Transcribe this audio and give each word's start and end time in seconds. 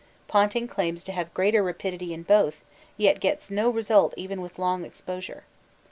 Ponting 0.27 0.67
claims 0.67 1.03
to 1.03 1.11
have 1.11 1.31
greater 1.31 1.61
rapidity 1.61 2.11
in 2.11 2.23
both, 2.23 2.63
yet 2.97 3.19
gets 3.19 3.51
no 3.51 3.69
result 3.69 4.15
even 4.17 4.41
with 4.41 4.57
long 4.57 4.83
exposure. 4.83 5.43